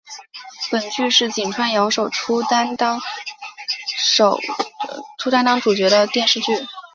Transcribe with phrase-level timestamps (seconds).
[0.71, 2.99] 本剧是井川遥首出担当
[5.61, 6.53] 主角的电视剧。